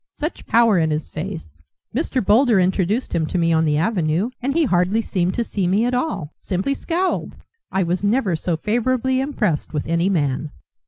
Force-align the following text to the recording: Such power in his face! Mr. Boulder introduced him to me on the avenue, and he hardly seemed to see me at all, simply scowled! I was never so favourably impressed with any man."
Such 0.15 0.47
power 0.47 0.79
in 0.79 0.89
his 0.89 1.09
face! 1.09 1.61
Mr. 1.95 2.25
Boulder 2.25 2.59
introduced 2.59 3.13
him 3.13 3.27
to 3.27 3.37
me 3.37 3.53
on 3.53 3.65
the 3.65 3.77
avenue, 3.77 4.31
and 4.41 4.55
he 4.55 4.63
hardly 4.65 4.99
seemed 4.99 5.35
to 5.35 5.43
see 5.43 5.67
me 5.67 5.85
at 5.85 5.93
all, 5.93 6.33
simply 6.39 6.73
scowled! 6.73 7.35
I 7.71 7.83
was 7.83 8.03
never 8.03 8.35
so 8.35 8.57
favourably 8.57 9.19
impressed 9.19 9.73
with 9.73 9.85
any 9.87 10.09
man." 10.09 10.49